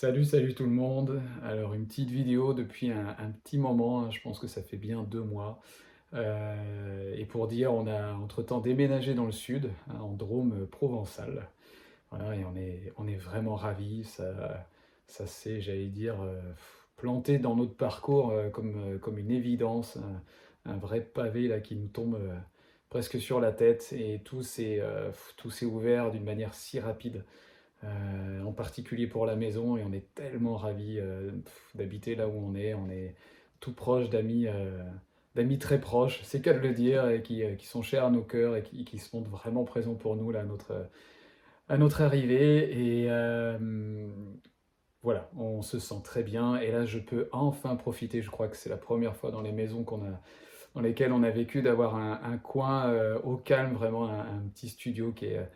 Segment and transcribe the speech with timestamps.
[0.00, 1.20] Salut, salut tout le monde.
[1.42, 4.12] Alors une petite vidéo depuis un, petit moment, hein.
[4.12, 5.60] je pense que ça fait bien deux mois.
[6.14, 11.48] Euh, et pour dire, on a entre-temps déménagé dans le sud, hein, en Drôme provençal.
[12.12, 14.04] Voilà, et on est, on est vraiment ravis.
[14.04, 14.68] Ça,
[15.08, 16.40] ça s'est, j'allais dire, euh,
[16.96, 19.98] planté dans notre parcours euh, comme, comme une évidence,
[20.64, 22.20] un, vrai pavé là qui nous tombe
[22.88, 23.92] presque sur la tête.
[23.98, 24.80] Et tout s'est
[25.64, 27.24] ouvert d'une manière si rapide.
[27.84, 31.30] Euh, en particulier pour la maison, et on est tellement ravis euh,
[31.76, 32.74] d'habiter là où on est.
[32.74, 33.14] On est
[33.60, 34.82] tout proche d'amis euh,
[35.36, 38.62] d'amis très proches, c'est qu'à le dire, et qui, sont chers à nos cœurs et
[38.64, 40.40] qui, qui, montrent vraiment présents pour nous là,
[41.68, 43.04] à, notre, arrivée.
[43.04, 43.08] Et
[45.02, 46.56] voilà, on se sent très bien.
[46.56, 48.22] Et là, je peux enfin profiter.
[48.22, 49.86] Je crois que c'est la première fois dans les maisons
[50.74, 55.26] dans lesquelles on a vécu d'avoir un, coin au calme, vraiment un petit studio qui
[55.26, 55.48] est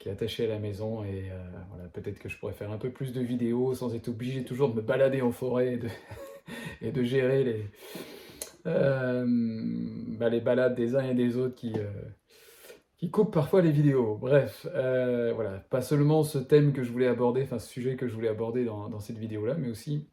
[0.00, 1.04] qui est attaché à la maison.
[1.04, 4.08] Et euh, voilà, peut-être que je pourrais faire un peu plus de vidéos sans être
[4.08, 5.88] obligé toujours de me balader en forêt et de,
[6.82, 7.64] et de gérer les,
[8.66, 9.24] euh,
[10.18, 11.92] bah, les balades des uns et des autres qui, euh,
[12.96, 14.16] qui coupent parfois les vidéos.
[14.16, 18.14] Bref, voilà, pas seulement ce thème que je voulais aborder, enfin ce sujet que je
[18.14, 20.08] voulais aborder dans, dans cette vidéo-là, mais aussi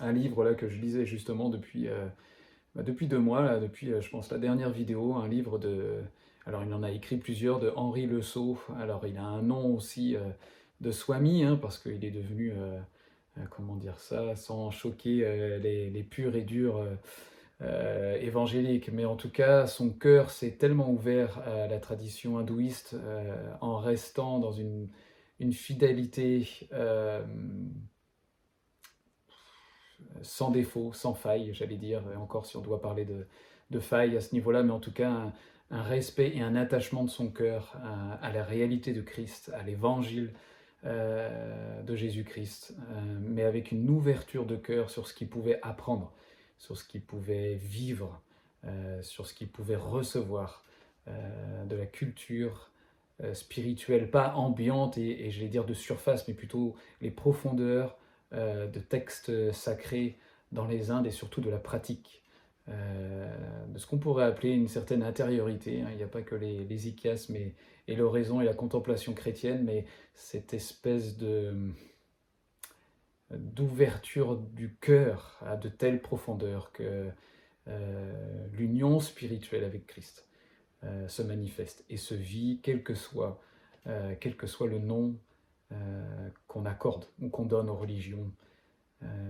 [0.00, 1.88] un livre là que je lisais justement depuis,
[2.74, 6.02] bah, depuis deux mois, là, depuis je pense la dernière vidéo, un livre de
[6.46, 8.58] alors il en a écrit plusieurs de Henri Le Sceau.
[8.78, 10.20] Alors il a un nom aussi euh,
[10.80, 12.80] de Swami, hein, parce qu'il est devenu, euh,
[13.38, 16.84] euh, comment dire ça, sans choquer les, purs et durs
[18.20, 18.90] évangéliques.
[18.92, 22.96] Mais en tout cas, son cœur s'est tellement ouvert à la tradition hindouiste
[23.60, 24.88] en restant dans une,
[25.52, 26.68] fidélité
[30.22, 33.26] sans défaut, sans faille, j'allais dire, encore si on doit parler de,
[33.70, 35.32] de faille à ce niveau-là, mais en tout cas
[35.72, 37.74] un respect et un attachement de son cœur
[38.22, 40.32] à, la réalité de Christ, à l'évangile
[40.84, 46.12] euh, de Jésus-Christ, euh, mais avec une ouverture de cœur sur ce qu'il pouvait apprendre,
[46.58, 48.20] sur ce qu'il pouvait vivre,
[48.66, 50.64] euh, sur ce qu'il pouvait recevoir
[51.66, 52.70] de la culture
[53.32, 57.98] spirituelle, pas ambiante et, et je vais dire de surface, mais plutôt les profondeurs
[58.30, 60.16] de textes sacrés
[60.52, 62.21] dans les Indes et surtout de la pratique
[62.68, 65.82] euh, de ce qu'on pourrait appeler une certaine intériorité.
[65.82, 65.88] Hein.
[65.90, 66.88] Il n'y a pas que les, les
[67.88, 69.84] et l'oraison et la contemplation chrétienne, mais
[70.14, 71.54] cette espèce de
[73.30, 77.08] d'ouverture du cœur à de telles profondeurs que
[77.66, 80.28] euh, l'union spirituelle avec Christ
[80.84, 83.40] euh, se manifeste et se vit, quel que soit,
[84.20, 85.16] quel que soit le nom
[86.46, 88.30] qu'on accorde ou qu'on donne aux religions.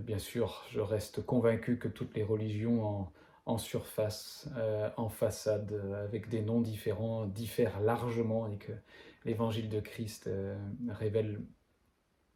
[0.03, 3.13] bien sûr, je reste convaincu que toutes les religions en,
[3.45, 8.73] en surface, euh, en façade, euh, avec des noms différents, diffèrent largement et que
[9.25, 10.57] l'évangile de Christ euh,
[10.89, 11.41] révèle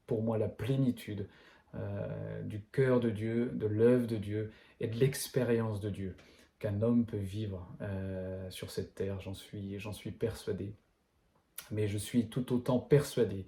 [0.07, 1.29] pour moi la plénitude
[2.45, 4.51] du cœur de Dieu, de l'œuvre de Dieu
[4.81, 6.17] et de l'expérience de Dieu
[6.59, 7.69] qu'un homme peut vivre
[8.49, 10.73] sur cette terre, j'en suis, j'en suis persuadé.
[11.71, 13.47] Mais je suis tout autant persuadé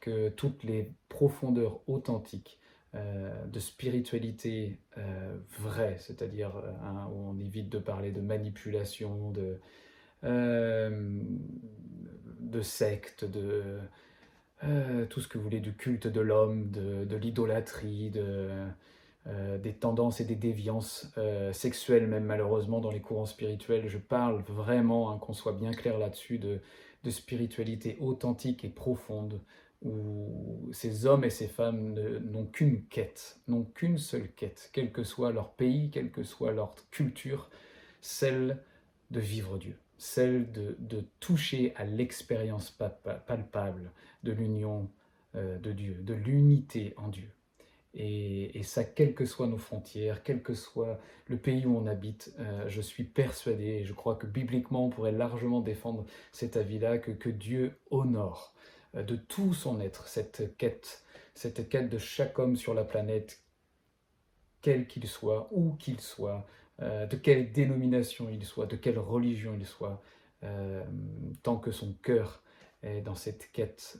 [0.00, 2.59] que toutes les profondeurs authentiques
[2.96, 9.30] euh, de spiritualité euh, vraie, c'est-à-dire euh, hein, où on évite de parler de manipulation,
[9.30, 9.60] de,
[12.40, 13.78] de secte, de
[15.08, 18.50] tout ce que vous voulez, du culte de l'homme, de, l'idolâtrie, de,
[19.58, 21.14] des tendances et des déviances
[21.52, 23.88] sexuelles, même malheureusement dans les courants spirituels.
[23.88, 26.60] Je parle vraiment, hein, qu'on soit bien clair là-dessus, de,
[27.04, 29.40] de spiritualité authentique et profonde,
[29.82, 35.04] où ces hommes et ces femmes n'ont qu'une quête, n'ont qu'une seule quête, quel que
[35.04, 37.50] soit leur pays, quelle que soit leur culture,
[38.00, 38.58] celle
[39.10, 43.92] de vivre Dieu, celle de, toucher à l'expérience palpable
[44.22, 44.90] de l'union
[45.34, 47.30] euh, de Dieu, de l'unité en Dieu.
[47.92, 52.32] Et, ça, quelles que soient nos frontières, quel que soit le pays où on habite,
[52.38, 56.98] euh, je suis persuadé, et je crois que bibliquement on pourrait largement défendre cet avis-là,
[56.98, 58.54] que, que Dieu honore
[58.94, 63.42] de tout son être, cette quête, cette quête de chaque homme sur la planète,
[64.62, 66.46] quel qu'il soit, où qu'il soit,
[66.82, 70.02] euh, de quelle dénomination il soit, de quelle religion il soit,
[70.42, 70.84] euh,
[71.42, 72.42] tant que son cœur
[72.82, 73.98] est dans cette quête,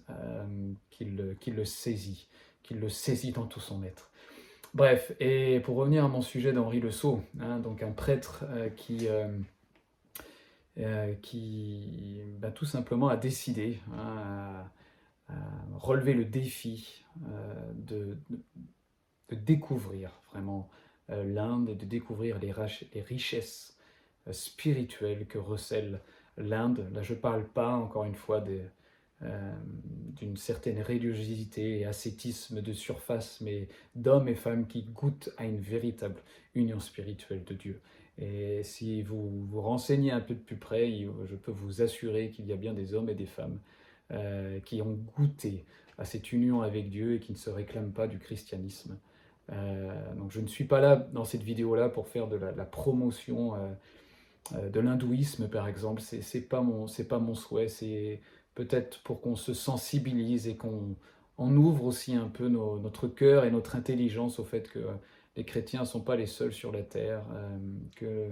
[0.91, 2.29] qu'il le saisit,
[2.63, 4.11] qu'il le saisit dans tout son être.
[4.73, 8.45] Bref, et pour revenir à mon sujet d'Henri Le Sceau, hein, donc un prêtre
[8.77, 9.09] qui
[10.79, 14.65] euh, qui bah, tout simplement a décidé, hein,
[15.75, 18.17] relever le défi euh, de,
[19.33, 20.69] découvrir vraiment
[21.11, 22.53] euh, l'Inde et de découvrir les,
[23.03, 23.77] richesses
[24.33, 26.01] spirituelles que recèle
[26.37, 26.89] l'Inde.
[26.93, 28.45] Là, je ne parle pas encore une fois
[29.21, 35.59] d'une certaine religiosité et ascétisme de surface, mais d'hommes et femmes qui goûtent à une
[35.59, 36.21] véritable
[36.55, 37.81] union spirituelle de Dieu.
[38.19, 40.93] Et si vous vous renseignez un peu de plus près,
[41.25, 43.59] je peux vous assurer qu'il y a bien des hommes et des femmes
[44.13, 45.65] euh, qui ont goûté
[45.97, 48.99] à cette union avec Dieu et qui ne se réclament pas du christianisme.
[49.53, 53.55] Euh, donc je ne suis pas là dans cette vidéo-là pour faire de la, promotion
[53.55, 56.03] euh, de l'hindouisme, par exemple.
[56.03, 57.69] C'est n'est pas, mon, pas mon souhait.
[57.69, 58.21] C'est
[58.57, 60.97] peut-être pour qu'on se sensibilise et qu'on
[61.39, 64.81] ouvre aussi un peu notre cœur et notre intelligence au fait que
[65.37, 67.23] les chrétiens ne sont pas les seuls sur la terre,
[67.95, 68.29] que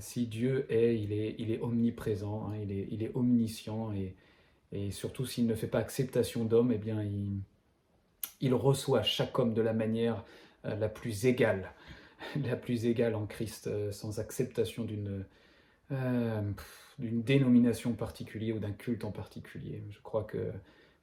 [0.00, 4.16] si Dieu est, il est, il est omniprésent, hein, il, est, il est omniscient, et,
[4.72, 7.02] et surtout s'il ne fait pas acceptation d'homme, eh bien
[8.40, 10.24] il, reçoit chaque homme de la manière
[10.64, 11.72] euh, la plus égale,
[12.44, 15.24] la plus égale en Christ, sans acceptation d'une
[17.00, 19.82] d'une dénomination particulière ou d'un culte en particulier.
[19.90, 20.52] Je crois que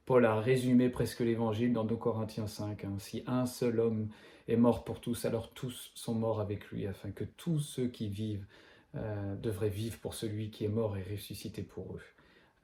[0.06, 2.84] Paul a résumé presque l'évangile dans 2 Corinthiens 5.
[2.84, 2.94] Hein.
[2.98, 4.08] Si un seul homme
[4.46, 8.08] est mort pour tous, alors tous sont morts avec lui, afin que tous ceux qui
[8.08, 8.46] vivent
[8.94, 12.02] euh, devraient vivre pour celui qui est mort et ressuscité pour eux.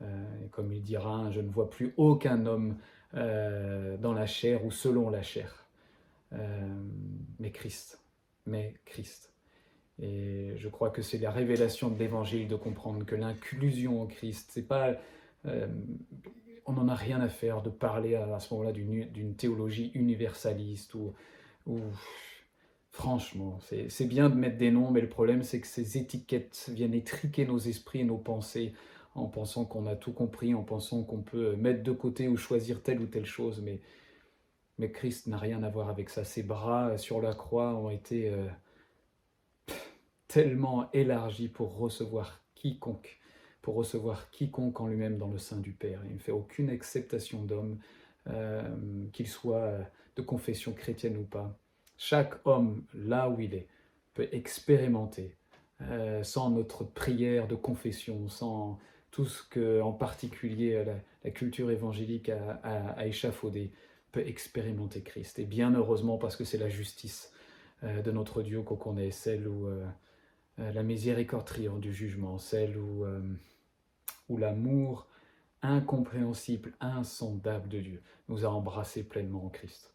[0.04, 2.76] Euh, comme il dira, je ne vois plus aucun homme
[3.14, 5.66] euh, dans la chair ou selon la chair,
[7.38, 8.00] mais Christ,
[8.46, 9.32] mais Christ.
[10.02, 14.50] Et je crois que c'est la révélation de l'Évangile de comprendre que l'inclusion en Christ,
[14.52, 14.96] c'est pas
[16.66, 21.12] on n'en a rien à faire de parler à, ce moment-là d'une théologie universaliste ou,
[22.90, 23.58] franchement,
[23.88, 27.46] c'est bien de mettre des noms, mais le problème c'est que ces étiquettes viennent étriquer
[27.46, 28.72] nos esprits et nos pensées
[29.14, 32.82] en pensant qu'on a tout compris, en pensant qu'on peut mettre de côté ou choisir
[32.82, 33.80] telle ou telle chose, mais,
[34.78, 36.24] mais Christ n'a rien à voir avec ça.
[36.24, 38.46] Ses bras sur la croix ont été euh,
[40.28, 43.20] tellement élargis pour recevoir quiconque
[43.64, 46.02] pour recevoir quiconque en lui-même dans le sein du Père.
[46.10, 47.78] Il ne fait aucune acceptation d'homme,
[48.26, 48.62] euh,
[49.14, 49.78] qu'il soit
[50.16, 51.58] de confession chrétienne ou pas.
[51.96, 53.66] Chaque homme, là où il est,
[54.12, 55.34] peut expérimenter,
[55.80, 58.78] euh, sans notre prière de confession, sans
[59.14, 63.72] tout ce que, en particulier, la, culture évangélique a, échafaudé,
[64.10, 65.38] peut expérimenter Christ.
[65.38, 67.32] Et bien heureusement, parce que c'est la justice
[67.84, 69.68] euh, de notre Dieu qu'on connaît, celle où
[70.58, 73.04] la miséricorde triomphe du jugement, celle où
[74.28, 75.06] où l'amour
[75.62, 79.94] incompréhensible, insondable de Dieu nous a embrassés pleinement en Christ.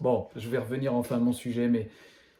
[0.00, 1.88] Bon, je vais revenir enfin à mon sujet, mais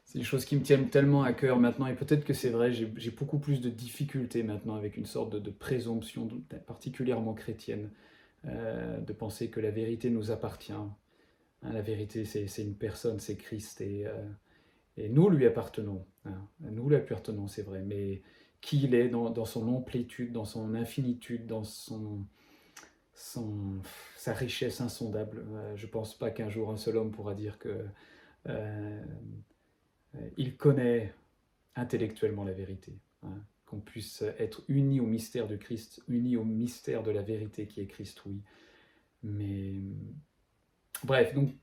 [0.05, 2.73] c'est des choses qui me tiennent tellement à cœur maintenant, et peut-être que c'est vrai,
[2.73, 6.29] j'ai beaucoup plus de difficultés maintenant avec une sorte de, présomption,
[6.67, 7.91] particulièrement chrétienne,
[8.45, 10.73] euh, de penser que la vérité nous appartient.
[10.73, 10.95] Hein,
[11.62, 16.05] la vérité, c'est une personne, c'est Christ, et, euh, nous lui appartenons.
[16.27, 16.49] Hein.
[16.61, 18.23] nous lui appartenons, c'est vrai, mais
[18.61, 22.27] qui il est dans, son amplitude, dans son infinitude, dans son,
[23.15, 25.45] sa richesse insondable.
[25.51, 27.85] Euh, je ne pense pas qu'un jour un seul homme pourra dire que
[30.37, 31.13] il connaît
[31.77, 32.93] intellectuellement la vérité.
[33.23, 33.41] Hein.
[33.67, 37.81] qu'on puisse être uni au mystère de Christ, uni au mystère de la vérité qui
[37.81, 38.43] est Christ, oui.
[39.23, 39.73] Mais
[41.05, 41.55] bref, donc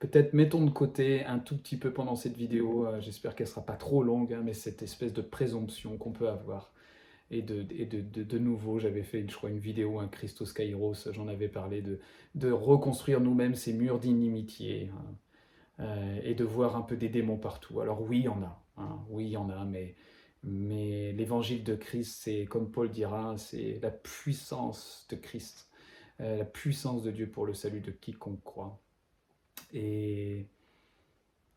[0.00, 3.50] Peut-être mettons de côté un tout petit peu pendant cette vidéo, euh, j'espère qu'elle ne
[3.50, 6.72] sera pas trop longue, hein, mais cette espèce de présomption qu'on peut avoir.
[7.30, 11.28] Et de, de, de, nouveau, j'avais fait, je crois, une vidéo, un Christos Kairos, j'en
[11.28, 12.00] avais parlé, de,
[12.34, 15.14] de reconstruire nous-mêmes ces murs d'inimitié hein,
[15.80, 17.80] euh, et de voir un peu des démons partout.
[17.80, 19.96] Alors oui, il y en a, hein, oui, il y en a, mais,
[20.42, 25.68] mais l'évangile de Christ, c'est, comme Paul dira, c'est la puissance de Christ,
[26.20, 28.80] euh, la puissance de Dieu pour le salut de quiconque croit.
[29.72, 30.46] Et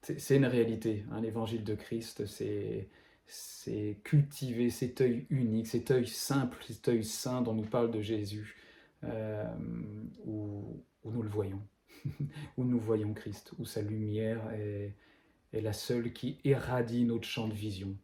[0.01, 1.05] c'est une réalité.
[1.11, 7.41] Hein, L'évangile de Christ, c'est cultiver cet œil unique, cet œil simple, cet œil saint
[7.41, 8.55] dont nous parle de Jésus,
[9.03, 9.45] euh,
[10.25, 11.61] où, nous le voyons,
[12.57, 14.93] où nous voyons Christ, où sa lumière est,
[15.53, 17.95] la seule qui érradie notre champ de vision.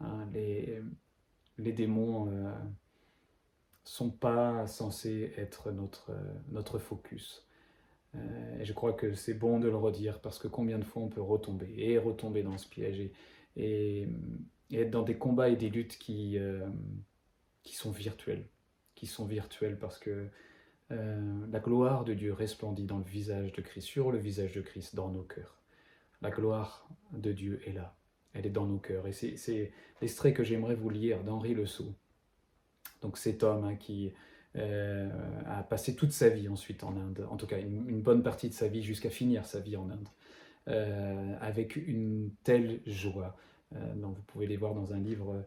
[0.00, 0.82] Hein, les,
[1.72, 2.52] démons ne euh,
[3.84, 6.12] sont pas censés être notre,
[6.50, 7.46] notre focus.
[8.16, 11.08] Euh, je crois que c'est bon de le redire parce que combien de fois on
[11.08, 13.10] peut retomber et retomber dans ce piège
[13.56, 14.08] et,
[14.72, 16.68] être dans des combats et des luttes qui, euh,
[17.62, 18.46] qui sont virtuels,
[18.94, 20.28] qui sont virtuels parce que
[20.92, 24.60] euh, la gloire de Dieu resplendit dans le visage de Christ, sur le visage de
[24.60, 25.60] Christ, dans nos cœurs.
[26.22, 27.94] La gloire de Dieu est là,
[28.34, 29.06] elle est dans nos cœurs.
[29.06, 31.94] Et c'est l'extrait que j'aimerais vous lire d'Henri Le Sceau.
[33.00, 34.12] Donc cet homme hein, qui
[34.56, 35.08] euh,
[35.46, 38.54] a passé toute sa vie ensuite en Inde, en tout cas une, bonne partie de
[38.54, 40.08] sa vie jusqu'à finir sa vie en Inde,
[40.68, 43.36] euh, avec une telle joie.
[43.76, 45.46] Euh, vous pouvez les voir dans un livre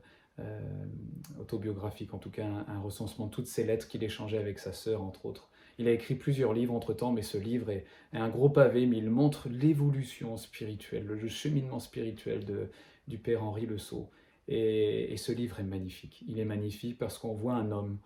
[1.39, 5.03] autobiographique, en tout cas un, recensement de toutes ces lettres qu'il échangeait avec sa sœur,
[5.03, 5.49] entre autres.
[5.77, 9.09] Il a écrit plusieurs livres entre-temps, mais ce livre est, un gros pavé, mais il
[9.09, 12.69] montre l'évolution spirituelle, le cheminement spirituel
[13.07, 14.09] du père Henri Le Sceau.
[14.47, 16.23] Et, ce livre est magnifique.
[16.27, 17.97] Il est magnifique parce qu'on voit un homme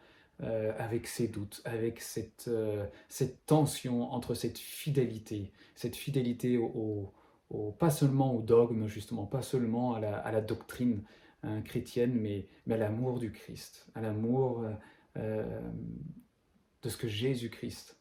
[0.43, 6.59] euh, avec ses doutes, avec cette, euh, cette tension entre cette fidélité, cette fidélité
[7.79, 9.99] pas seulement au dogme, justement, pas seulement à
[10.31, 11.01] la, doctrine
[11.43, 14.65] hein, chrétienne, mais, mais à l'amour du Christ, à l'amour
[15.17, 15.71] euh,
[16.81, 17.99] de ce que Jésus-Christ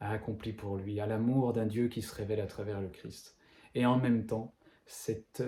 [0.00, 3.36] a accompli pour lui, à l'amour d'un Dieu qui se révèle à travers le Christ.
[3.74, 4.54] Et en même temps,
[4.86, 5.40] cet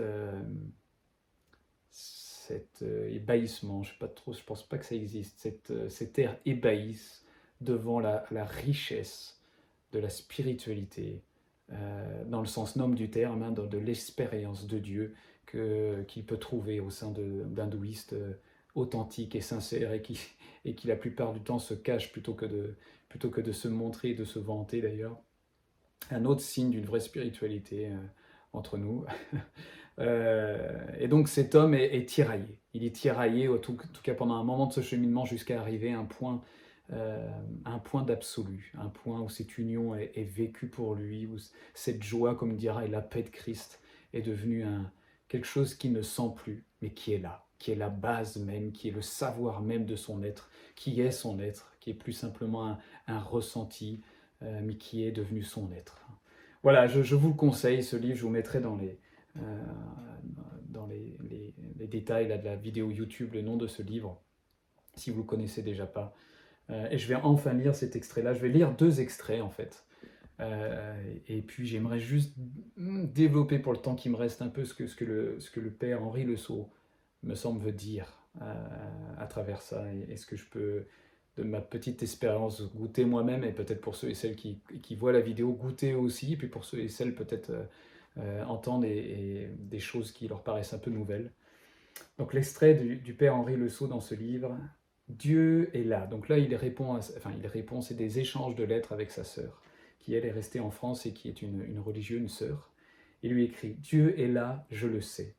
[2.83, 4.07] euh, ébahissement, je ne
[4.47, 7.25] pense pas que ça existe, cette, euh, cet air ébahisse
[7.61, 9.41] devant la, richesse
[9.93, 11.23] de la spiritualité,
[11.73, 15.15] euh, dans le sens noble du terme, hein, de, l'expérience de Dieu
[15.47, 18.15] qu'il peut trouver au sein d'hindouistes
[18.75, 20.21] authentiques et sincères et qui,
[20.65, 22.75] et qui la plupart du temps se cachent plutôt que de,
[23.09, 25.19] plutôt que de se montrer et de se vanter d'ailleurs.
[26.11, 27.91] Un autre signe d'une vraie spiritualité
[28.53, 29.05] entre nous.
[29.99, 32.61] Euh, et donc cet homme est, tiraillé.
[32.75, 35.99] Il est tiraillé, en tout, cas pendant un moment de ce cheminement, jusqu'à arriver à
[35.99, 36.43] un point,
[36.93, 37.27] euh,
[37.65, 41.39] un point d'absolu, un point où cette union est, vécue pour lui, où
[41.73, 43.81] cette joie, comme dira, et la paix de Christ
[44.13, 44.93] est devenue un,
[45.29, 48.73] quelque chose qui ne sent plus, mais qui est là, qui est la base même,
[48.73, 52.13] qui est le savoir même de son être, qui est son être, qui est plus
[52.13, 54.03] simplement un, ressenti,
[54.43, 56.07] euh, mais qui est devenu son être.
[56.63, 58.99] Voilà, je, vous le conseille, ce livre, je vous mettrai dans les,
[59.37, 59.65] euh,
[60.69, 61.17] dans les,
[61.87, 64.21] détails de la vidéo YouTube le nom de ce livre,
[64.97, 66.15] si vous ne le connaissez déjà pas.
[66.71, 68.35] Euh, et je vais enfin lire cet extrait-là.
[68.35, 69.85] Je vais lire deux extraits en fait.
[70.41, 72.35] Euh, et puis j'aimerais juste
[72.77, 76.37] développer pour le temps qui me reste un peu ce que, le, père Henri Le
[76.37, 76.69] Sceau
[77.23, 78.13] me semble veut dire
[79.19, 80.85] à travers ça et, ce que je peux
[81.39, 84.61] de ma petite expérience goûter moi-même et peut-être pour ceux et celles qui,
[84.97, 87.51] voient la vidéo goûter aussi et puis pour ceux et celles peut-être
[88.19, 91.31] euh, entendent des choses qui leur paraissent un peu nouvelles.
[92.19, 94.57] Donc l'extrait du, père Henri Le Sceau dans ce livre,
[95.09, 96.07] Dieu est là.
[96.07, 99.61] Donc là, il répond, enfin, il répond, c'est des échanges de lettres avec sa sœur,
[99.99, 102.73] qui elle est restée en France et qui est une, religieuse, une sœur.
[103.23, 105.35] Il lui écrit Dieu est là, je le sais.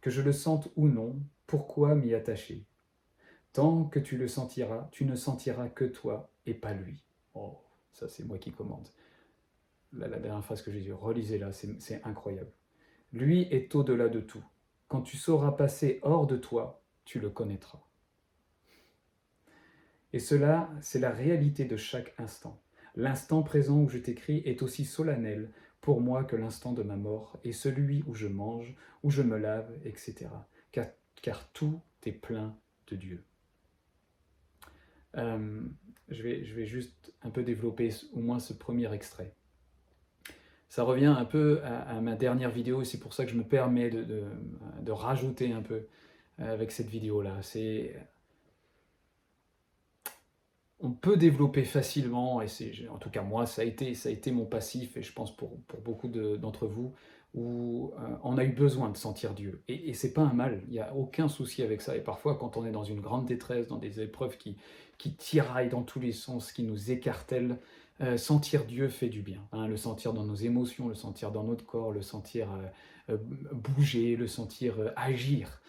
[0.00, 2.64] Que je le sente ou non, pourquoi m'y attacher?
[3.52, 7.02] Tant que tu le sentiras, tu ne sentiras que toi et pas lui.
[7.34, 7.58] Oh,
[7.92, 8.88] ça c'est moi qui commande
[9.98, 12.50] la, dernière phrase que j'ai dit, relisez-la, c'est incroyable.
[13.12, 14.44] Lui est au-delà de tout.
[14.88, 17.82] Quand tu sauras passer hors de toi, tu le connaîtras.
[20.12, 22.60] Et cela, c'est la réalité de chaque instant.
[22.96, 25.50] L'instant présent où je t'écris est aussi solennel
[25.80, 29.36] pour moi que l'instant de ma mort, et celui où je mange, où je me
[29.38, 30.26] lave, etc.
[30.72, 32.56] Car, tout est plein
[32.88, 33.24] de Dieu.
[35.16, 35.62] Euh,
[36.08, 39.34] je, vais, juste un peu développer au moins ce premier extrait
[40.68, 43.44] ça revient un peu à, ma dernière vidéo et c'est pour ça que je me
[43.44, 45.86] permets de, rajouter un peu
[46.40, 47.38] euh, avec cette vidéo-là.
[47.40, 47.96] C'est
[50.86, 54.12] on peut développer facilement, et c'est en tout cas moi, ça a été, ça a
[54.12, 55.50] été mon passif, et je pense pour,
[55.84, 56.94] beaucoup d'entre vous,
[57.34, 59.62] où euh, on a eu besoin de sentir Dieu.
[59.66, 61.96] Et, et c'est pas un mal, il n'y a aucun souci avec ça.
[61.96, 64.56] Et parfois, quand on est dans une grande détresse, dans des épreuves qui,
[64.96, 67.58] qui tiraillent dans tous les sens, qui nous écartèlent,
[68.00, 69.40] euh, sentir Dieu fait du bien.
[69.52, 72.48] Hein, le sentir dans nos émotions, le sentir dans notre corps, le sentir
[73.08, 73.16] euh,
[73.52, 75.60] bouger, le sentir agir,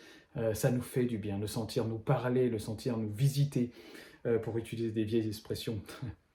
[0.53, 1.39] ça nous fait du bien.
[1.39, 3.71] Le sentir nous parler, le sentir nous visiter,
[4.43, 5.81] pour utiliser des vieilles expressions,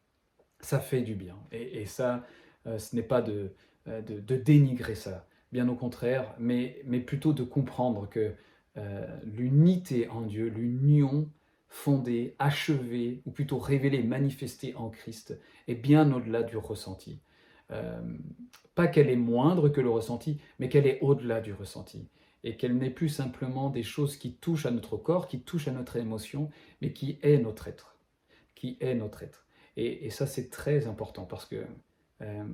[0.60, 1.36] ça fait du bien.
[1.50, 2.26] Et, ça,
[2.64, 3.52] ce n'est pas de,
[3.86, 8.34] de, dénigrer ça, bien au contraire, mais, plutôt de comprendre que
[9.24, 11.28] l'unité en Dieu, l'union
[11.72, 17.18] fondée, achevée, ou plutôt révélée, manifestée en Christ, est bien au-delà du ressenti.
[17.70, 18.00] Euh,
[18.74, 22.08] pas qu'elle est moindre que le ressenti, mais qu'elle est au-delà du ressenti.
[22.44, 25.72] Et qu'elle n'est plus simplement des choses qui touchent à notre corps, qui touchent à
[25.72, 27.96] notre émotion, mais qui est notre être.
[28.54, 29.46] Qui est notre être.
[29.76, 31.64] Et, ça, c'est très important parce que
[32.20, 32.44] euh,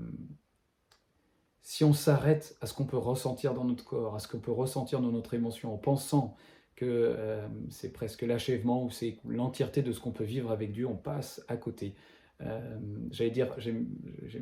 [1.62, 4.52] si on s'arrête à ce qu'on peut ressentir dans notre corps, à ce qu'on peut
[4.52, 6.36] ressentir dans notre émotion, en pensant
[6.76, 10.86] que euh, c'est presque l'achèvement ou c'est l'entièreté de ce qu'on peut vivre avec Dieu,
[10.86, 11.94] on passe à côté.
[12.40, 12.78] Euh,
[13.10, 13.86] j'allais dire, j'aime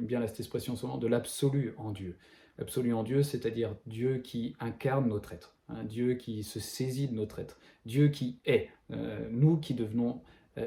[0.05, 2.19] bien cette expression souvent, de l'absolu en Dieu.
[2.59, 7.15] L'absolu en Dieu, c'est-à-dire Dieu qui incarne notre être, hein, Dieu qui se saisit de
[7.15, 10.21] notre être, Dieu qui est, euh, nous qui devenons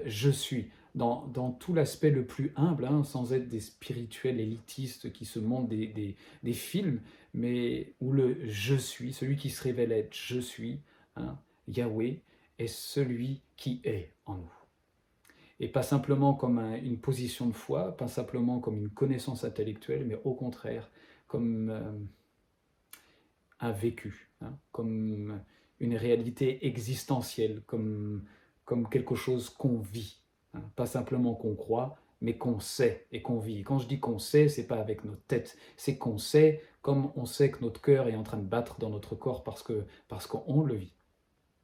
[0.05, 5.11] je suis, dans, dans tout l'aspect le plus humble, hein, sans être des spirituels élitistes
[5.11, 7.01] qui se montrent des, des, des, films,
[7.33, 10.79] mais où le je suis, celui qui se révèle être je suis,
[11.15, 12.21] hein, Yahweh
[12.57, 14.51] est celui qui est en nous.
[15.59, 20.19] Et pas simplement comme une position de foi, pas simplement comme une connaissance intellectuelle, mais
[20.23, 20.89] au contraire
[21.29, 21.91] comme euh,
[23.61, 25.39] un vécu, hein, comme
[25.79, 28.25] une réalité existentielle, comme,
[28.65, 30.17] comme quelque chose qu'on vit.
[30.55, 30.63] Hein.
[30.75, 33.61] pas simplement qu'on croit, mais qu'on sait et qu'on vit.
[33.63, 37.25] quand je dis qu'on sait, c'est pas avec notre tête, c'est qu'on sait comme on
[37.25, 40.27] sait que notre cœur est en train de battre dans notre corps parce que parce
[40.27, 40.93] qu'on le vit.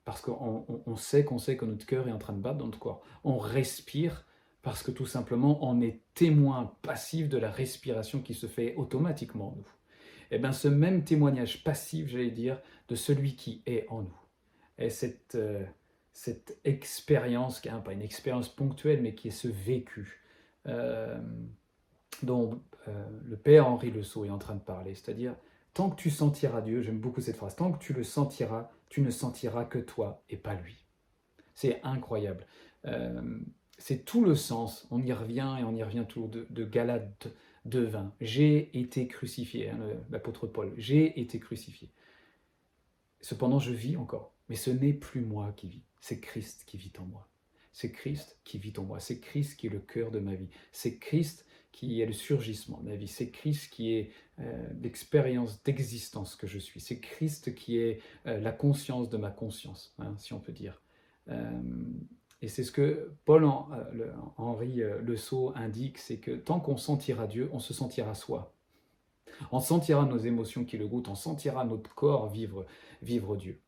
[0.04, 2.66] Parce qu'on on, sait qu'on sait que notre cœur est en train de battre dans
[2.66, 3.02] notre corps.
[3.24, 4.28] On respire
[4.66, 9.50] parce que tout simplement on est témoin passif de la respiration qui se fait automatiquement
[9.50, 9.70] en nous.
[10.32, 14.20] Et eh bien ce même témoignage passif, j'allais dire, de celui qui est en nous.
[14.80, 15.64] Et cette, euh,
[16.14, 20.24] cette expérience, pas une expérience ponctuelle, mais qui est ce vécu,
[20.66, 21.22] euh,
[22.24, 25.36] dont euh, le père Henri Le Sceau est en train de parler, c'est-à-dire
[25.76, 29.02] tant que tu sentiras Dieu, j'aime beaucoup cette phrase, tant que tu le sentiras, tu
[29.02, 30.88] ne sentiras que toi et pas lui.
[31.54, 32.48] C'est incroyable.
[33.78, 37.28] C'est tout le sens, on y revient et on y revient tout de, de Galate
[37.68, 38.12] 2.20.
[38.22, 39.80] J'ai été crucifié, hein,
[40.10, 41.90] l'apôtre Paul, j'ai été crucifié.
[43.22, 46.94] Cependant, je vis encore, mais ce n'est plus moi qui vis, c'est Christ qui vit
[47.00, 47.28] en moi.
[47.76, 49.02] C'est Christ qui vit en moi.
[49.02, 50.48] C'est Christ qui est le cœur de ma vie.
[50.72, 53.10] C'est Christ qui est le surgissement de ma vie.
[53.10, 56.80] C'est Christ qui est euh, l'expérience d'existence que je suis.
[56.80, 60.82] C'est Christ qui est euh, la conscience de ma conscience, hein, si on peut dire.
[61.28, 61.62] Euh,
[62.42, 63.46] et c'est ce que Paul
[64.38, 68.54] Henri Le Sceau indique, c'est que tant qu'on sentira Dieu, on se sentira soi.
[69.52, 72.66] On sentira nos émotions qui le goûtent, on sentira notre corps vivre,
[73.02, 73.60] vivre Dieu.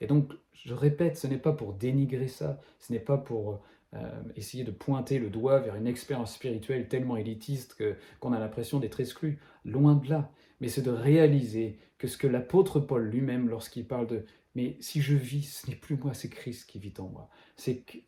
[0.00, 3.60] Et donc, je répète, ce n'est pas pour dénigrer ça, ce n'est pas pour
[3.94, 7.76] euh, essayer de pointer le doigt vers une expérience spirituelle tellement élitiste
[8.20, 9.38] qu'on a l'impression d'être exclu.
[9.64, 10.30] Loin de là.
[10.60, 14.24] Mais c'est de réaliser que ce que l'apôtre Paul lui-même, lorsqu'il parle de
[14.56, 17.28] mais si je vis, ce n'est plus moi, c'est Christ qui vit en moi.
[17.56, 17.98] C'est que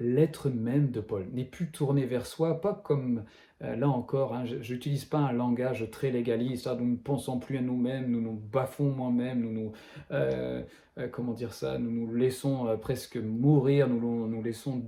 [0.00, 3.24] l'être même de Paul n'est plus tourné vers soi, pas comme,
[3.62, 7.58] euh, là encore, hein, je n'utilise pas un langage très légaliste, nous ne pensons plus
[7.58, 9.72] à nous-mêmes, nous nous baffons moi-même, nous nous,
[10.12, 10.62] euh,
[10.96, 14.82] euh, comment dire ça, nous nous laissons presque mourir, nous nous laissons,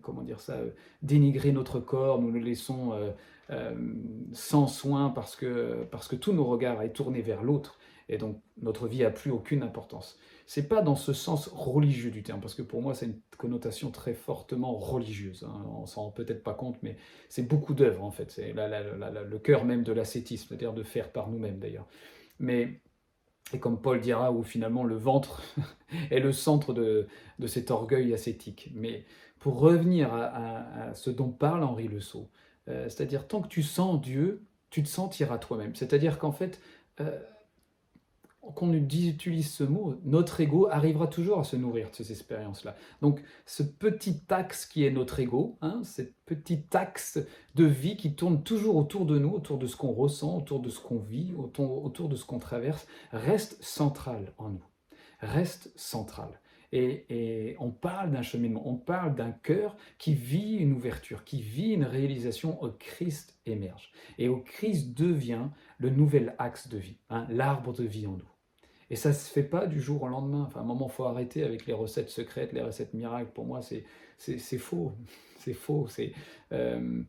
[0.00, 0.56] comment dire ça,
[1.02, 2.94] dénigrer notre corps, nous nous laissons
[4.32, 8.40] sans soin parce que, parce que tout nos regards est tourné vers l'autre et donc
[8.60, 10.18] notre vie a plus aucune importance.
[10.46, 13.90] C'est pas dans ce sens religieux du terme, parce que pour moi c'est une connotation
[13.90, 15.44] très fortement religieuse.
[15.48, 15.64] Hein.
[15.80, 16.96] On s'en rend peut-être pas compte, mais
[17.28, 18.30] c'est beaucoup d'œuvres en fait.
[18.30, 21.86] C'est le cœur même de l'ascétisme, c'est-à-dire de faire par nous-mêmes d'ailleurs.
[22.38, 22.80] Mais
[23.52, 25.42] et comme Paul dira, où finalement le ventre
[26.10, 27.06] est le centre de,
[27.46, 28.70] cet orgueil ascétique.
[28.74, 29.04] Mais
[29.38, 32.00] pour revenir à, ce dont parle Henri Le
[32.68, 35.74] euh, c'est-à-dire tant que tu sens Dieu, tu te sentiras toi-même.
[35.76, 36.60] C'est-à-dire qu'en fait,
[37.00, 37.20] euh,
[38.54, 42.76] qu'on utilise ce mot, notre ego arrivera toujours à se nourrir de ces expériences-là.
[43.02, 47.18] Donc ce petit axe qui est notre ego, hein, cette petite axe
[47.54, 50.68] de vie qui tourne toujours autour de nous, autour de ce qu'on ressent, autour de
[50.68, 54.64] ce qu'on vit, autour, de ce qu'on traverse, reste central en nous,
[55.20, 56.40] reste central.
[56.72, 61.40] Et, et, on parle d'un cheminement, on parle d'un cœur qui vit une ouverture, qui
[61.40, 63.92] vit une réalisation au Christ émerge.
[64.18, 68.35] Et au Christ devient le nouvel axe de vie, hein, l'arbre de vie en nous.
[68.90, 70.44] Et ça ne se fait pas du jour au lendemain.
[70.46, 73.30] Enfin, à un moment, il faut arrêter avec les recettes secrètes, les recettes miracles.
[73.34, 73.84] Pour moi, c'est
[74.58, 74.92] faux.
[75.38, 75.88] C'est faux.
[76.52, 77.02] Euh,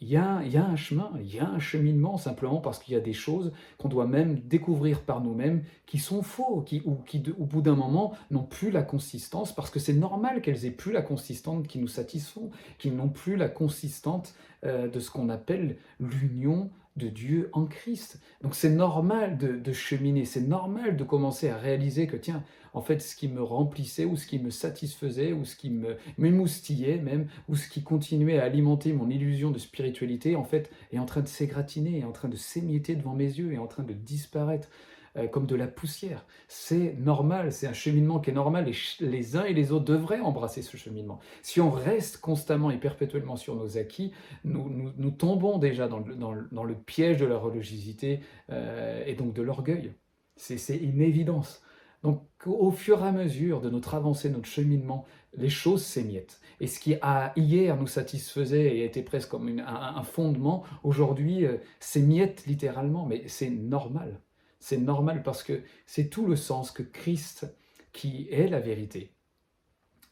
[0.00, 2.94] il y, a, y, a, un chemin, il y a un cheminement simplement parce qu'il
[2.94, 6.96] y a des choses qu'on doit même découvrir par nous-mêmes qui sont faux, qui, ou
[6.96, 10.70] qui au bout d'un moment n'ont plus la consistance parce que c'est normal qu'elles aient
[10.70, 15.28] plus la consistance qui nous satisfont, qu'ils n'ont plus la consistance euh, de ce qu'on
[15.28, 18.20] appelle l'union de Dieu en Christ.
[18.42, 23.00] Donc c'est normal de, cheminer, c'est normal de commencer à réaliser que tiens, en fait,
[23.00, 27.26] ce qui me remplissait ou ce qui me satisfaisait ou ce qui me m'émoustillait même
[27.48, 31.22] ou ce qui continuait à alimenter mon illusion de spiritualité, en fait, est en train
[31.22, 34.68] de s'égratiner, est en train de s'émietter devant mes yeux, est en train de disparaître.
[35.16, 36.24] Euh, comme de la poussière.
[36.46, 40.20] C'est normal, c'est un cheminement qui est normal et les uns et les autres devraient
[40.20, 41.18] embrasser ce cheminement.
[41.42, 44.12] Si on reste constamment et perpétuellement sur nos acquis,
[44.44, 48.20] nous, tombons déjà dans le, piège de la religiosité
[48.50, 49.94] euh, et donc de l'orgueil.
[50.36, 51.60] C'est une évidence.
[52.04, 56.40] Donc au fur et à mesure de notre avancée, notre cheminement, les choses s'émiettent.
[56.60, 61.56] Et ce qui a, hier nous satisfaisait et était presque comme un, fondement, aujourd'hui euh,
[61.80, 64.20] s'émiette littéralement, mais c'est normal.
[64.60, 67.52] C'est normal parce que c'est tout le sens que Christ,
[67.92, 69.10] qui est la vérité,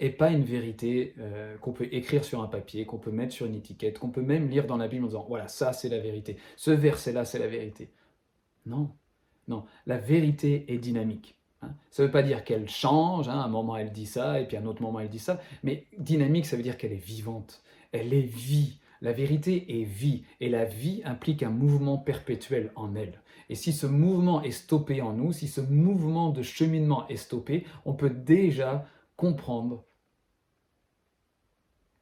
[0.00, 3.46] et pas une vérité euh, qu'on peut écrire sur un papier, qu'on peut mettre sur
[3.46, 5.98] une étiquette, qu'on peut même lire dans la Bible en disant voilà, ça c'est la
[5.98, 7.90] vérité, ce verset-là c'est la vérité.
[8.66, 8.90] Non,
[9.48, 11.37] non, la vérité est dynamique.
[11.62, 11.74] Hein.
[11.90, 14.56] Ça ne veut pas dire qu'elle change, hein, un moment elle dit ça, et puis
[14.56, 18.14] un autre moment elle dit ça, mais dynamique, ça veut dire qu'elle est vivante, elle
[18.14, 18.78] est vie.
[19.00, 23.20] La vérité est vie, et la vie implique un mouvement perpétuel en elle.
[23.48, 27.64] Et si ce mouvement est stoppé en nous, si ce mouvement de cheminement est stoppé,
[27.84, 29.84] on peut déjà comprendre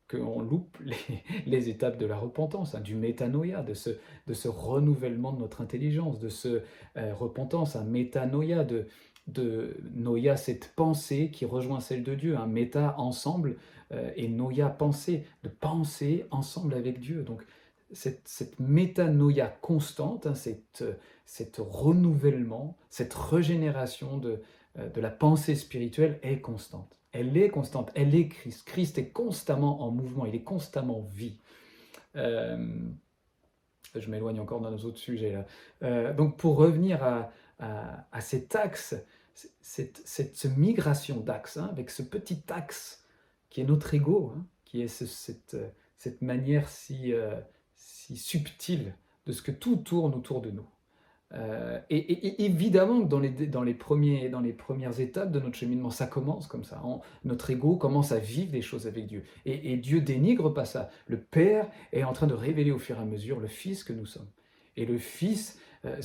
[0.08, 0.78] qu'on loupe
[1.46, 6.28] les, étapes de la repentance, hein, du métanoïa, de ce, renouvellement de notre intelligence, de
[6.28, 6.62] ce
[6.96, 8.86] euh, repentance, un métanoïa, de,
[9.26, 13.56] de noia, cette pensée qui rejoint celle de Dieu, un méta ensemble,
[13.92, 17.22] euh, et noia pensée, de penser ensemble avec Dieu.
[17.22, 17.44] Donc
[17.92, 20.84] cette, cette métanoïa constante, hein, cette,
[21.24, 24.42] cette renouvellement, cette régénération de,
[24.78, 26.98] euh, de la pensée spirituelle est constante.
[27.12, 28.66] Elle est constante, elle est Christ.
[28.66, 31.38] Christ est constamment en mouvement, il est constamment vie.
[32.16, 32.56] Euh,
[33.94, 35.32] je m'éloigne encore dans nos autres sujets
[35.80, 36.12] là.
[36.12, 38.94] donc pour revenir à, à, cet axe,
[39.60, 43.04] cette, cette, migration d'axe, hein, avec ce petit axe
[43.50, 45.56] qui est notre ego, hein, qui est cette,
[45.96, 47.34] cette, manière si, euh,
[47.74, 48.94] si subtile
[49.26, 50.66] de ce que tout tourne autour de nous.
[51.34, 55.56] Euh, et, évidemment que dans les, dans, les premiers, dans les premières étapes de notre
[55.56, 56.80] cheminement, ça commence comme ça.
[57.24, 59.24] notre ego commence à vivre des choses avec Dieu.
[59.44, 60.90] Et, et Dieu dénigre pas ça.
[61.06, 63.92] Le Père est en train de révéler au fur et à mesure le Fils que
[63.92, 64.28] nous sommes.
[64.76, 66.00] Et le Fils euh,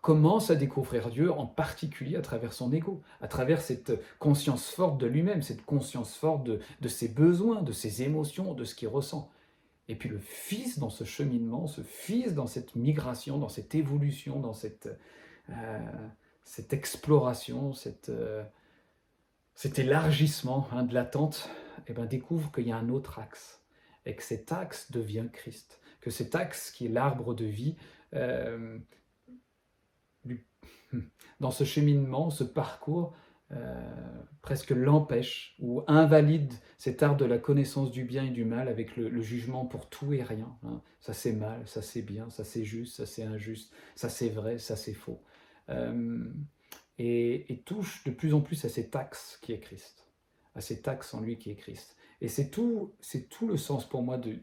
[0.00, 4.98] commence à découvrir Dieu, en particulier à travers son ego, à travers cette conscience forte
[4.98, 9.30] de lui-même, cette conscience forte de, ses besoins, de ses émotions, de ce qu'il ressent.
[9.88, 14.40] Et puis le Fils dans ce cheminement, ce Fils dans cette migration, dans cette évolution,
[14.40, 14.88] dans cette,
[15.50, 15.78] euh,
[16.70, 17.72] exploration,
[18.08, 18.44] euh,
[19.54, 21.50] cet élargissement hein, de l'attente,
[21.86, 23.62] eh ben, découvre qu'il y a un autre axe,
[24.06, 27.76] et que cet axe devient Christ, que cet axe qui est l'arbre de vie,
[28.14, 28.78] euh,
[31.40, 33.14] dans ce cheminement, ce parcours,
[33.52, 33.74] euh,
[34.42, 38.96] presque l'empêche ou invalide cet art de la connaissance du bien et du mal avec
[38.96, 40.56] le, jugement pour tout et rien.
[40.64, 40.82] Hein.
[41.00, 44.58] Ça c'est mal, ça c'est bien, ça c'est juste, ça c'est injuste, ça c'est vrai,
[44.58, 45.22] ça c'est faux.
[45.70, 46.24] Euh,
[46.98, 50.06] et, touche de plus en plus à cet axe qui est Christ,
[50.54, 51.96] à cet axe en lui qui est Christ.
[52.20, 54.36] Et c'est tout, c'est tout le sens pour moi de,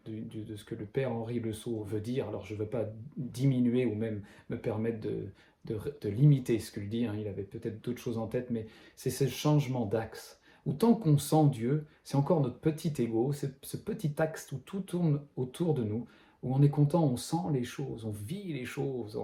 [0.56, 2.28] ce que le Père Henri Le Sceau veut dire.
[2.28, 2.86] Alors je ne veux pas
[3.18, 5.30] diminuer ou même me permettre de,
[5.66, 7.16] de, limiter ce qu'il dit, hein.
[7.18, 10.40] il avait peut-être d'autres choses en tête, mais c'est ce changement d'axe.
[10.66, 14.82] Où tant qu'on sent Dieu, c'est encore notre petit ego, ce petit axe où tout
[14.82, 16.08] tourne autour de nous,
[16.44, 19.20] où on est content, on sent les choses, on vit les choses.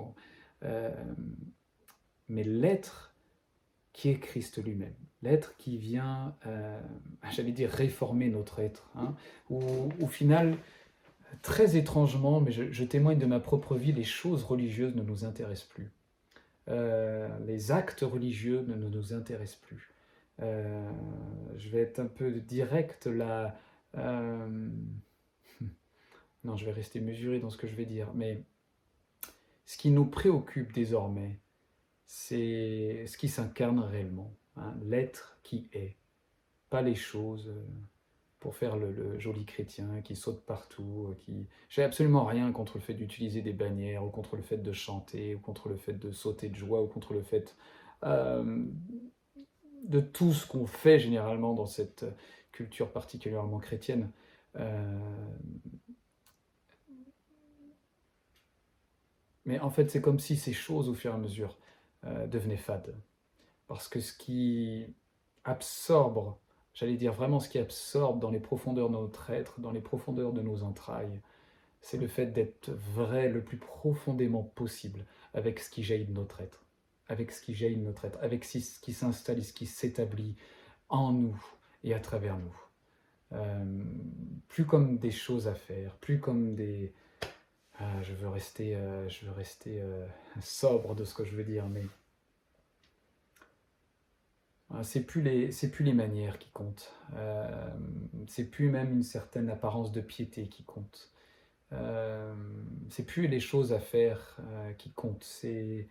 [0.63, 0.91] Euh,
[2.29, 3.15] mais l'être
[3.93, 6.80] qui est Christ lui-même, l'être qui vient, euh,
[7.32, 9.15] j'allais dire, réformer notre être, hein,
[9.49, 10.58] au final,
[11.41, 15.67] très étrangement, mais je, témoigne de ma propre vie, les choses religieuses ne nous intéressent
[15.67, 15.91] plus.
[16.69, 19.93] Euh, les actes religieux ne, nous intéressent plus.
[20.41, 20.91] Euh,
[21.58, 23.56] je vais être un peu direct là.
[26.43, 28.43] Non, je vais rester mesuré dans ce que je vais dire, mais
[29.65, 31.39] ce qui nous préoccupe désormais,
[32.06, 35.95] c'est ce qui s'incarne réellement, hein, l'être qui est,
[36.69, 37.49] pas les choses
[38.39, 41.47] pour faire le, joli chrétien qui saute partout, euh, qui...
[41.69, 45.35] J'ai absolument rien contre le fait d'utiliser des bannières, ou contre le fait de chanter,
[45.35, 47.55] ou contre le fait de sauter de joie, ou contre le fait
[48.03, 48.63] euh,
[49.83, 52.05] de tout ce qu'on fait généralement dans cette
[52.51, 54.11] culture particulièrement chrétienne.
[54.55, 54.99] Euh,
[59.45, 61.57] mais en fait, c'est comme si ces choses, au fur et à mesure,
[62.27, 62.95] devenaient fades.
[63.67, 64.86] Parce que ce qui
[65.43, 66.36] absorbe
[66.77, 70.32] j'allais dire vraiment ce qui absorbe dans les profondeurs de notre être, dans les profondeurs
[70.32, 71.19] de nos entrailles,
[71.82, 75.03] c'est le fait d'être vrai le plus profondément possible
[75.34, 76.63] avec ce qui jaillit de notre être,
[77.08, 80.36] avec ce qui jaillit de notre être, avec ce qui s'installe et ce qui s'établit
[80.89, 81.43] en nous
[81.84, 82.56] et à travers nous.
[83.34, 83.84] Euh,
[84.47, 86.93] plus comme des choses à faire, plus comme des...
[87.80, 90.06] Ah, je veux rester, euh, je veux rester euh,
[90.41, 91.84] sobre de ce que je veux dire, mais
[94.84, 96.93] c'est plus les c'est plus les manières qui comptent.
[97.15, 97.69] Euh,
[98.27, 101.12] c'est plus même une certaine apparence de piété qui compte.
[101.73, 102.34] Euh,
[102.89, 105.23] c'est plus les choses à faire euh, qui comptent.
[105.23, 105.88] C'est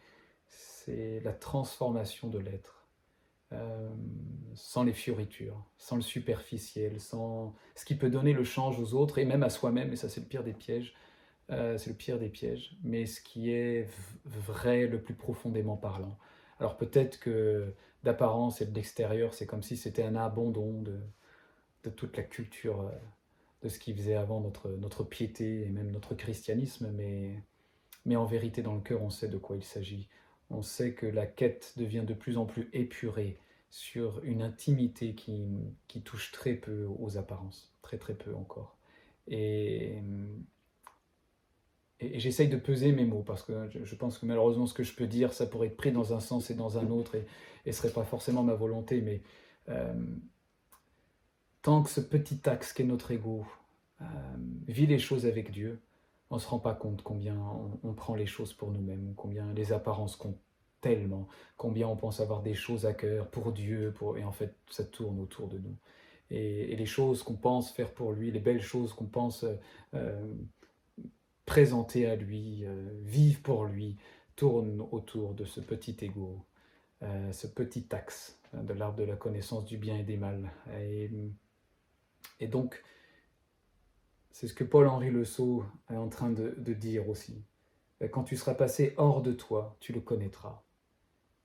[0.49, 2.87] c'est la transformation de l'être.
[3.53, 3.89] Euh,
[4.55, 9.19] sans les fioritures, sans le superficiel, sans ce qui peut donner le change aux autres
[9.19, 10.95] et même à soi-même, et ça c'est le pire des pièges,
[11.49, 13.89] c'est le pire des pièges, mais ce qui est
[14.25, 16.19] vrai le plus profondément parlant.
[16.61, 21.01] Alors peut-être que d'apparence et de l'extérieur, c'est comme si c'était un abandon de,
[21.91, 22.91] toute la culture, euh,
[23.63, 27.43] de ce qui faisait avant notre, piété et même notre christianisme, mais,
[28.05, 30.09] mais en vérité, dans le cœur, on sait de quoi il s'agit.
[30.51, 33.39] on sait que la quête devient de plus en plus épurée
[33.71, 35.47] sur une intimité qui,
[35.87, 38.77] qui touche très peu aux apparences, très très peu encore.
[39.29, 40.01] Et,
[42.01, 44.95] et, j'essaye de peser mes mots parce que je, pense que malheureusement ce que je
[44.95, 47.27] peux dire, ça pourrait être pris dans un sens et dans un autre et
[47.67, 49.23] ne serait pas forcément ma volonté, mais
[49.69, 49.95] euh,
[51.63, 53.47] tant que ce petit axe qu'est notre ego
[54.01, 54.05] euh,
[54.69, 55.81] vit les choses avec Dieu,
[56.31, 57.37] on ne se rend pas compte combien
[57.83, 60.41] on, prend les choses pour nous-mêmes, combien les apparences comptent
[60.81, 64.55] tellement, combien on pense avoir des choses à cœur pour Dieu, pour, et en fait
[64.69, 65.77] ça tourne autour de nous.
[66.31, 69.45] Et, les choses qu'on pense faire pour lui, les belles choses qu'on pense
[69.95, 70.35] euh,
[71.47, 73.97] présenter à lui, euh, pour lui,
[74.35, 76.45] tournent autour de ce petit ego,
[77.03, 80.51] euh, ce petit axe hein, de l'arbre de la connaissance du bien et des mal.
[80.79, 81.11] Et,
[82.41, 82.83] et donc,
[84.33, 87.43] c'est ce que Paul-Henri Le Sceau est en train de, dire aussi.
[88.11, 90.63] Quand tu seras passé hors de toi, tu le connaîtras.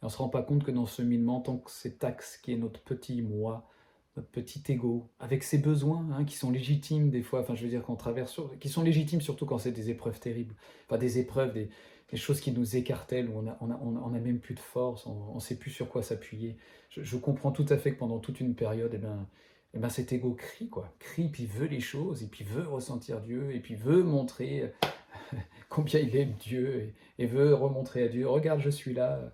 [0.02, 2.52] On ne se rend pas compte que dans ce cheminement, tant que cet axe qui
[2.52, 3.70] est notre petit moi,
[4.17, 7.69] notre petit ego, avec ses besoins hein, qui sont légitimes des fois, enfin je veux
[7.69, 10.54] dire qu'on traverse, qui sont légitimes surtout quand c'est des épreuves terribles,
[10.88, 11.69] enfin des épreuves, des,
[12.15, 15.36] choses qui nous écartèlent, où on n'a a, on a même plus de force, on
[15.36, 16.58] ne sait plus sur quoi s'appuyer.
[16.91, 19.26] Je, comprends tout à fait que pendant toute une période, eh ben,
[19.74, 20.93] eh ben cet ego crie, quoi.
[21.00, 25.38] Crie, puis veut les choses, et puis veut ressentir Dieu, et puis veut montrer euh,
[25.69, 29.32] combien il aime Dieu, et, veut remontrer à Dieu, regarde, je suis là.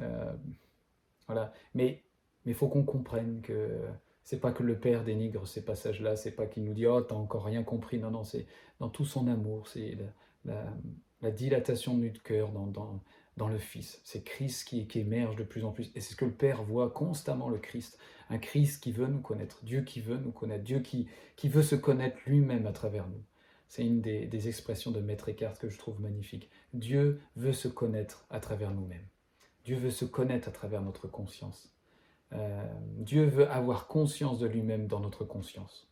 [0.00, 0.32] Euh,
[1.26, 1.52] voilà.
[1.74, 2.04] Mais
[2.46, 3.80] il faut qu'on comprenne que
[4.22, 7.14] c'est pas que le Père dénigre ces passages-là, c'est pas qu'il nous dit Oh, t'as
[7.14, 7.98] encore rien compris.
[7.98, 8.46] Non, non, c'est
[8.80, 9.96] dans tout son amour, c'est
[10.44, 12.66] la, dilatation de notre cœur dans,
[13.36, 14.00] dans, le Fils.
[14.04, 15.90] C'est Christ qui, émerge de plus en plus.
[15.94, 19.20] Et c'est ce que le Père voit constamment, le Christ un Christ qui veut nous
[19.20, 23.08] connaître, Dieu qui veut nous connaître, Dieu qui, qui veut se connaître lui-même à travers
[23.08, 23.22] nous.
[23.68, 26.50] C'est une des, expressions de Maître Eckhart que je trouve magnifique.
[26.72, 29.06] Dieu veut se connaître à travers nous-mêmes.
[29.64, 31.75] Dieu veut se connaître à travers notre conscience.
[32.32, 32.64] Euh,
[32.98, 35.88] Dieu veut avoir conscience de lui-même dans notre conscience,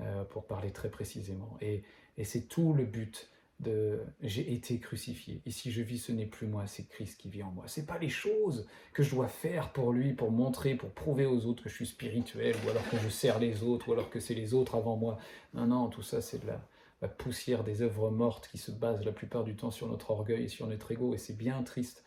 [0.00, 1.56] euh, pour parler très précisément.
[1.60, 1.82] Et,
[2.24, 5.42] c'est tout le but de j'ai été crucifié.
[5.44, 7.64] Et si je vis, ce n'est plus moi, c'est Christ qui vit en moi.
[7.66, 11.44] C'est pas les choses que je dois faire pour lui, pour montrer, pour prouver aux
[11.44, 14.18] autres que je suis spirituel, ou alors que je sers les autres, ou alors que
[14.18, 15.18] c'est les autres avant moi.
[15.52, 19.12] Non, non, tout ça, c'est de la, poussière des œuvres mortes qui se basent la
[19.12, 21.14] plupart du temps sur notre orgueil et sur notre ego.
[21.14, 22.02] Et c'est bien triste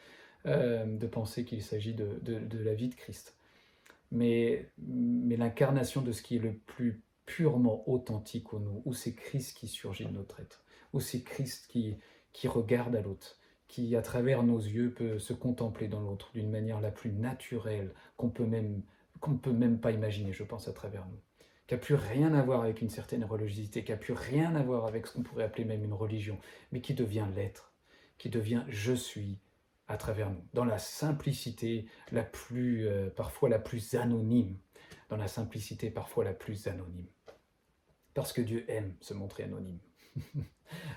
[0.46, 2.20] euh, de penser qu'il s'agit de,
[2.64, 3.39] la vie de Christ.
[4.12, 9.56] Mais, l'incarnation de ce qui est le plus purement authentique en nous, où c'est Christ
[9.56, 14.44] qui surgit de notre être ou c'est Christ qui, regarde à l'autre, qui à travers
[14.44, 18.84] nos yeux peut se contempler dans l'autre d'une manière la plus naturelle qu'on peut même
[19.20, 21.20] qu'on ne peut même pas imaginer, je pense, à travers nous,
[21.68, 24.64] qui a plus rien à voir avec une certaine religiosité, qui a plus rien à
[24.64, 26.40] voir avec ce qu'on pourrait appeler même une religion,
[26.72, 27.74] mais qui devient l'être,
[28.18, 29.40] qui devient je suis
[29.90, 34.56] à travers nous, dans la simplicité la plus, euh, parfois la plus anonyme,
[35.10, 37.08] dans la simplicité parfois la plus anonyme,
[38.14, 39.80] parce que Dieu aime se montrer anonyme.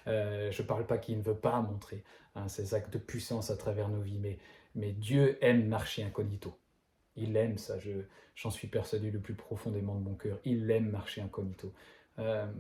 [0.07, 3.51] Euh, je ne parle pas qu'il ne veut pas montrer hein, ses actes de puissance
[3.51, 4.21] à travers nos vies,
[4.75, 6.59] mais, Dieu aime marcher incognito.
[7.17, 7.77] Il aime ça,
[8.35, 10.39] j'en suis persuadé le plus profondément de mon cœur.
[10.45, 11.73] Il aime marcher incognito.
[12.19, 12.53] Euh,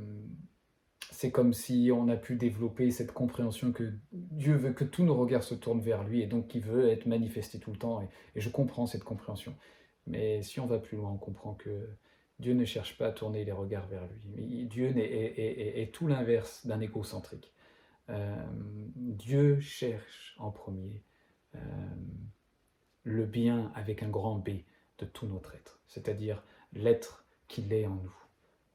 [1.12, 5.14] c'est comme si on a pu développer cette compréhension que Dieu veut que tous nos
[5.14, 8.02] regards se tournent vers lui et donc qu'il veut être manifesté tout le temps.
[8.02, 9.54] et je comprends cette compréhension.
[10.06, 11.88] Mais si on va plus loin, on comprend que
[12.38, 14.66] Dieu ne cherche pas à tourner les regards vers lui.
[14.66, 17.52] Dieu est, tout l'inverse d'un égocentrique.
[18.08, 18.44] Euh,
[18.96, 21.04] Dieu cherche en premier
[21.54, 21.60] euh,
[23.04, 24.62] le bien avec un grand B
[24.98, 28.16] de tout notre être, c'est-à-dire l'être qu'il est en nous,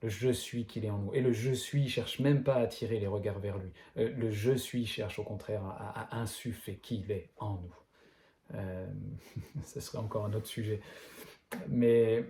[0.02, 1.14] le je suis qu'il est en nous.
[1.14, 3.72] Et le je suis cherche même pas à attirer les regards vers lui.
[3.98, 7.76] Euh, le je suis cherche au contraire à, insuffler qu'il est en nous.
[9.66, 10.80] ce serait encore un autre sujet.
[11.68, 12.24] Mais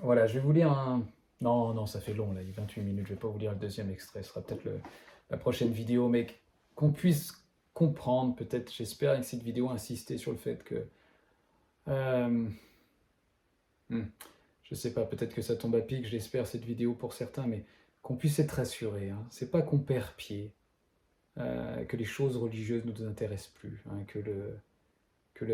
[0.00, 1.06] voilà, je vais vous lire un...
[1.40, 3.28] Non, non, ça fait long, là, il y a 28 minutes, je ne vais pas
[3.28, 4.64] vous lire le deuxième extrait, ce sera peut-être
[5.30, 6.26] la prochaine vidéo, mais
[6.74, 10.86] qu'on puisse comprendre, peut-être, j'espère, avec cette vidéo, insister sur le fait que...
[11.88, 12.48] Euh...
[13.90, 14.02] Hmm,
[14.70, 17.64] je sais pas, peut-être que ça tombe à pic, j'espère, cette vidéo pour certains, mais
[18.02, 19.10] qu'on puisse être rassuré.
[19.10, 19.24] Hein.
[19.30, 20.52] C'est pas qu'on perd pied,
[21.38, 24.58] euh, que les choses religieuses ne nous intéressent plus, hein, que le
[25.34, 25.44] que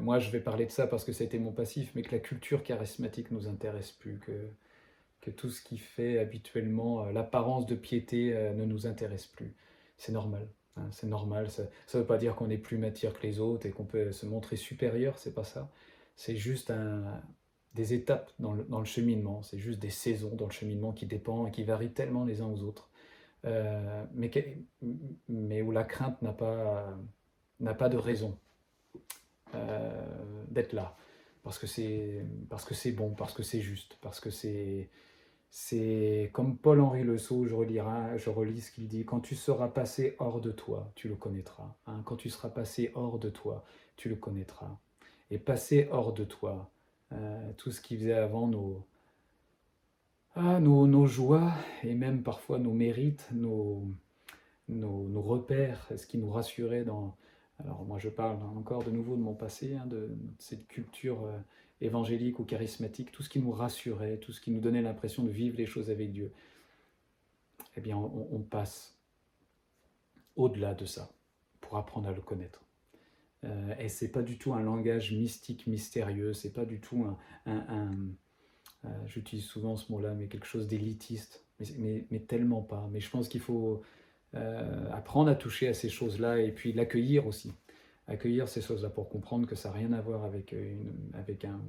[0.00, 2.64] moi je vais parler de ça parce que c'était mon passif, mais que la culture
[2.64, 4.32] charismatique nous intéresse plus, que,
[5.20, 9.54] que tout ce qui fait habituellement euh, l'apparence de piété euh, ne nous intéresse plus.
[9.96, 11.50] C'est normal, hein, c'est normal.
[11.50, 11.62] Ça
[11.94, 14.26] ne veut pas dire qu'on est plus matière que les autres et qu'on peut se
[14.26, 15.70] montrer supérieur, c'est pas ça.
[16.16, 17.22] C'est juste un,
[17.74, 21.50] des étapes dans le, cheminement, c'est juste des saisons dans le cheminement qui dépendent et
[21.50, 22.90] qui varient tellement les uns aux autres,
[23.44, 24.30] euh, mais,
[25.28, 26.98] mais où la crainte n'a pas,
[27.60, 28.38] n'a pas de raison
[30.50, 30.96] d'être là,
[31.42, 34.88] parce que c'est parce que c'est bon, parce que c'est juste, parce que c'est
[35.54, 39.68] c'est comme Paul-Henri Le Sceau, je, relirai, je relis ce qu'il dit, quand tu seras
[39.68, 41.76] passé hors de toi, tu le connaîtras.
[41.86, 42.00] Hein.
[42.06, 43.62] quand tu seras passé hors de toi,
[43.96, 44.78] tu le connaîtras.
[45.30, 46.71] Et passer hors de toi,
[47.12, 48.84] euh, tout ce qui faisait avant nos,
[50.34, 53.84] ah, nos, nos, joies et même parfois nos mérites, nos,
[54.68, 57.16] nos, repères, ce qui nous rassurait dans...
[57.58, 61.24] Alors moi je parle encore de nouveau de mon passé, hein, de, cette culture...
[61.24, 61.38] Euh,
[61.82, 65.30] évangélique ou charismatique, tout ce qui nous rassurait, tout ce qui nous donnait l'impression de
[65.30, 66.32] vivre les choses avec Dieu,
[67.76, 68.96] eh bien, on, passe
[70.36, 71.10] au-delà de ça
[71.60, 72.62] pour apprendre à le connaître.
[73.44, 77.06] Euh, et c'est pas du tout un langage mystique, mystérieux, c'est pas du tout
[77.46, 77.90] un,
[78.84, 81.44] euh, j'utilise souvent ce mot-là, mais quelque chose d'élitiste,
[81.78, 82.88] mais, tellement pas.
[82.90, 83.82] Mais je pense qu'il faut
[84.34, 87.52] euh, apprendre à toucher à ces choses-là et puis l'accueillir aussi
[88.08, 91.60] accueillir ces choses-là pour comprendre que ça n'a rien à voir avec, une, avec un,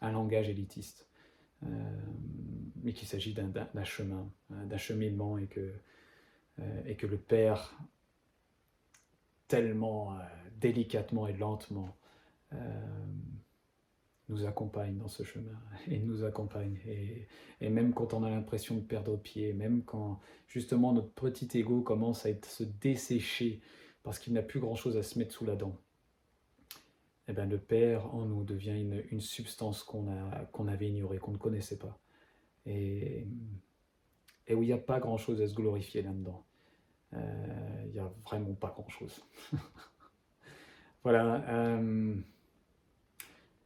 [0.00, 1.08] un, langage élitiste,
[1.64, 1.66] euh,
[2.82, 3.50] mais qu'il s'agit d'un
[3.84, 5.72] chemin, d'un cheminement et que,
[6.86, 7.76] et que le Père,
[9.48, 10.16] tellement
[10.60, 11.96] délicatement et lentement,
[14.28, 16.78] nous accompagne dans ce chemin et nous accompagne.
[16.86, 21.82] Et, même quand on a l'impression de perdre pied, même quand justement notre petit ego
[21.82, 23.60] commence à se dessécher
[24.02, 25.76] parce qu'il n'a plus grand-chose à se mettre sous la dent.
[27.26, 31.76] Eh bien, le Père en nous devient une, substance qu'on avait ignorée, qu'on ne connaissait
[31.76, 31.98] pas.
[32.64, 33.26] Et,
[34.46, 36.42] et où il n'y a pas grand-chose à se glorifier là-dedans.
[37.14, 39.22] Euh, il n'y a vraiment pas grand-chose.
[41.04, 41.44] voilà.
[41.48, 42.14] Euh,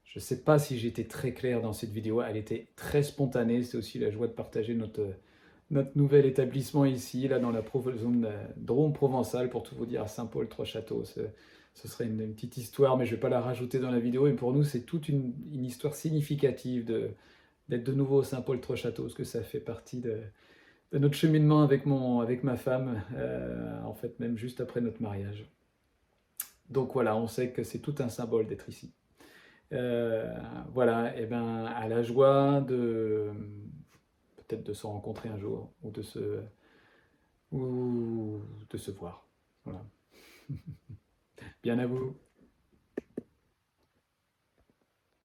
[0.05, 2.23] je ne sais pas si j'étais très clair dans cette vidéo.
[2.23, 3.63] Elle était très spontanée.
[3.63, 5.15] C'est aussi la joie de partager notre
[5.73, 7.65] notre nouvel établissement ici, là dans la
[7.97, 11.05] zone de Drôme provençale, pour tout vous dire, à Saint-Paul-Trois-Châteaux.
[11.05, 14.27] Ce, serait une, petite histoire, mais je ne vais pas la rajouter dans la vidéo.
[14.27, 15.33] Et pour nous, c'est toute une,
[15.65, 16.85] histoire significative
[17.69, 20.21] d'être de, nouveau au Saint-Paul-Trois-Châteaux, parce que ça fait partie de,
[20.93, 25.47] notre cheminement avec, mon, avec ma femme, euh, en fait, même juste après notre mariage.
[26.71, 28.95] Donc voilà, on sait que c'est tout un symbole d'être ici.
[29.73, 30.33] Euh,
[30.73, 33.33] voilà, et ben à la joie de
[34.57, 36.43] de se rencontrer un jour ou de se,
[37.51, 39.27] ou de se voir.
[39.65, 39.85] Voilà.
[41.63, 42.17] Bien à vous.